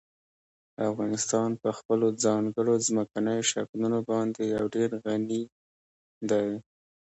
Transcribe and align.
افغانستان 0.89 1.49
په 1.61 1.69
خپلو 1.77 2.07
ځانګړو 2.23 2.73
ځمکنیو 2.87 3.47
شکلونو 3.51 3.99
باندې 4.09 4.41
یو 4.55 4.65
ډېر 4.75 4.89
غني 5.05 5.43
دی. 6.29 6.47